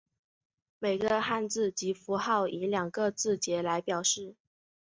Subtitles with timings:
[0.79, 4.33] 每个汉字及符号以两个字节来表示。